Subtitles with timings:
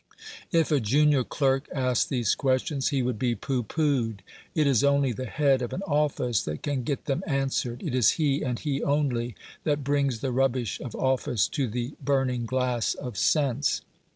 [0.51, 4.23] If a junior clerk asked these questions, he would be "pooh poohed!"
[4.55, 7.83] It is only the head of an office that can get them answered.
[7.83, 12.47] It is he, and he only, that brings the rubbish of office to the burning
[12.47, 13.81] glass of sense.